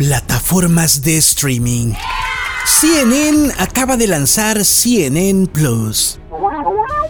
Plataformas 0.00 1.02
de 1.02 1.18
streaming. 1.18 1.92
CNN 2.64 3.52
acaba 3.58 3.98
de 3.98 4.06
lanzar 4.06 4.64
CNN 4.64 5.46
Plus. 5.48 6.18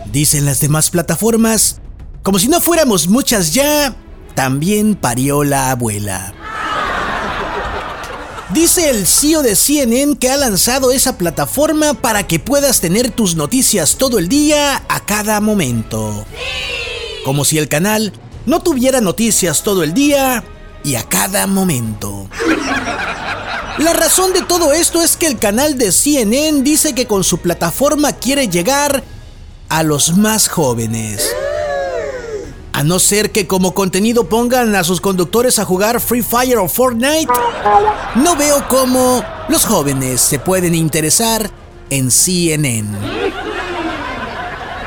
Dicen 0.06 0.44
las 0.44 0.58
demás 0.58 0.90
plataformas, 0.90 1.80
como 2.24 2.40
si 2.40 2.48
no 2.48 2.60
fuéramos 2.60 3.06
muchas 3.06 3.54
ya, 3.54 3.94
también 4.34 4.96
parió 4.96 5.44
la 5.44 5.70
abuela. 5.70 6.34
Dice 8.52 8.90
el 8.90 9.06
CEO 9.06 9.44
de 9.44 9.54
CNN 9.54 10.16
que 10.16 10.28
ha 10.28 10.36
lanzado 10.36 10.90
esa 10.90 11.16
plataforma 11.16 11.94
para 11.94 12.26
que 12.26 12.40
puedas 12.40 12.80
tener 12.80 13.12
tus 13.12 13.36
noticias 13.36 13.98
todo 13.98 14.18
el 14.18 14.28
día 14.28 14.82
a 14.88 14.98
cada 15.06 15.40
momento. 15.40 16.26
Como 17.24 17.44
si 17.44 17.56
el 17.56 17.68
canal 17.68 18.12
no 18.46 18.64
tuviera 18.64 19.00
noticias 19.00 19.62
todo 19.62 19.84
el 19.84 19.94
día 19.94 20.42
y 20.82 20.96
a 20.96 21.04
cada 21.04 21.46
momento. 21.46 22.19
La 23.78 23.92
razón 23.94 24.32
de 24.32 24.42
todo 24.42 24.72
esto 24.72 25.02
es 25.02 25.16
que 25.16 25.26
el 25.26 25.38
canal 25.38 25.78
de 25.78 25.90
CNN 25.90 26.62
dice 26.62 26.94
que 26.94 27.06
con 27.06 27.24
su 27.24 27.38
plataforma 27.38 28.12
quiere 28.12 28.48
llegar 28.48 29.02
a 29.68 29.82
los 29.82 30.16
más 30.16 30.48
jóvenes. 30.48 31.34
A 32.72 32.82
no 32.82 32.98
ser 32.98 33.30
que 33.30 33.46
como 33.46 33.74
contenido 33.74 34.28
pongan 34.28 34.74
a 34.74 34.84
sus 34.84 35.00
conductores 35.00 35.58
a 35.58 35.64
jugar 35.64 36.00
Free 36.00 36.22
Fire 36.22 36.58
o 36.58 36.68
Fortnite, 36.68 37.32
no 38.16 38.36
veo 38.36 38.66
cómo 38.68 39.24
los 39.48 39.64
jóvenes 39.64 40.20
se 40.20 40.38
pueden 40.38 40.74
interesar 40.74 41.50
en 41.88 42.10
CNN. 42.10 42.98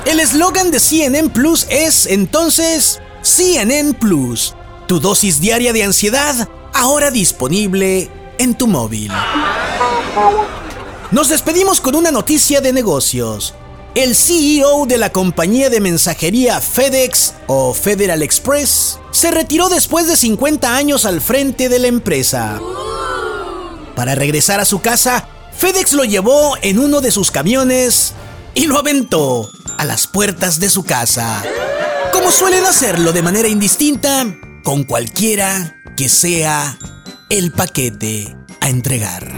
El 0.05 0.19
eslogan 0.19 0.69
de 0.69 0.79
CNN 0.79 1.29
Plus 1.29 1.65
es 1.69 2.05
entonces 2.05 2.99
CNN 3.21 3.93
Plus, 3.93 4.53
tu 4.93 4.99
dosis 4.99 5.41
diaria 5.41 5.73
de 5.73 5.83
ansiedad, 5.83 6.47
ahora 6.71 7.09
disponible 7.09 8.11
en 8.37 8.53
tu 8.53 8.67
móvil. 8.67 9.11
Nos 11.09 11.29
despedimos 11.29 11.81
con 11.81 11.95
una 11.95 12.11
noticia 12.11 12.61
de 12.61 12.71
negocios. 12.73 13.55
El 13.95 14.15
CEO 14.15 14.85
de 14.85 14.99
la 14.99 15.11
compañía 15.11 15.71
de 15.71 15.79
mensajería 15.79 16.61
FedEx 16.61 17.33
o 17.47 17.73
Federal 17.73 18.21
Express 18.21 18.99
se 19.09 19.31
retiró 19.31 19.67
después 19.67 20.05
de 20.05 20.15
50 20.15 20.75
años 20.75 21.05
al 21.05 21.21
frente 21.21 21.69
de 21.69 21.79
la 21.79 21.87
empresa. 21.87 22.61
Para 23.95 24.13
regresar 24.13 24.59
a 24.59 24.65
su 24.65 24.79
casa, 24.79 25.27
FedEx 25.57 25.93
lo 25.93 26.03
llevó 26.03 26.55
en 26.61 26.77
uno 26.77 27.01
de 27.01 27.09
sus 27.09 27.31
camiones 27.31 28.13
y 28.53 28.67
lo 28.67 28.77
aventó 28.77 29.49
a 29.75 29.85
las 29.85 30.05
puertas 30.05 30.59
de 30.59 30.69
su 30.69 30.83
casa. 30.83 31.41
Como 32.11 32.29
suelen 32.29 32.63
hacerlo 32.63 33.11
de 33.11 33.23
manera 33.23 33.47
indistinta 33.47 34.27
con 34.63 34.83
cualquiera 34.83 35.75
que 35.95 36.09
sea 36.09 36.77
el 37.29 37.51
paquete 37.51 38.35
a 38.61 38.69
entregar. 38.69 39.31